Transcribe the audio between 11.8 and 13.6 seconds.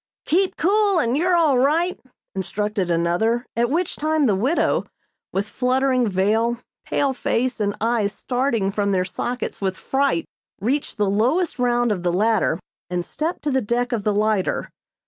of the ladder and stepped to